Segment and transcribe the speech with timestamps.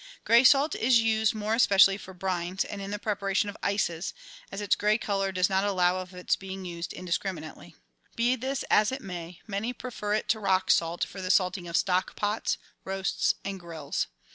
[0.23, 4.15] Grey salt is used more especially for Brines and in the preparation of ices,
[4.51, 7.75] as its grey colour does not allow of its being used indiscriminately.
[8.15, 11.77] Be this as it may, many prefer it to rock salt for the salting of
[11.77, 14.07] stock pots, roasts, and grills.